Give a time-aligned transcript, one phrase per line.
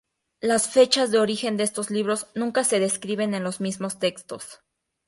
[0.39, 4.61] Las fechas de origen de estos libros nunca se describen en los mismos textos.